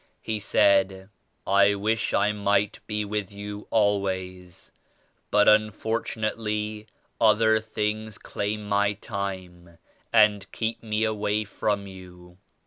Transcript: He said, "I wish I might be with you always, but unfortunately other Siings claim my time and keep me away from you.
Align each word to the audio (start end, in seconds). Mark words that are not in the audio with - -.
He 0.23 0.39
said, 0.39 1.09
"I 1.45 1.75
wish 1.75 2.11
I 2.11 2.31
might 2.31 2.79
be 2.87 3.05
with 3.05 3.31
you 3.31 3.67
always, 3.69 4.71
but 5.29 5.47
unfortunately 5.47 6.87
other 7.19 7.61
Siings 7.61 8.17
claim 8.17 8.67
my 8.67 8.93
time 8.93 9.77
and 10.11 10.51
keep 10.51 10.81
me 10.81 11.03
away 11.03 11.43
from 11.43 11.85
you. 11.85 12.39